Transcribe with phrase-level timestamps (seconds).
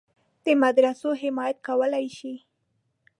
[0.45, 2.33] د مدرسو حمایت کولای شي.